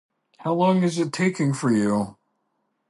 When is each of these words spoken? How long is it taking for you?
How 0.39 0.55
long 0.55 0.81
is 0.81 0.97
it 0.97 1.13
taking 1.13 1.53
for 1.53 1.71
you? 1.71 2.17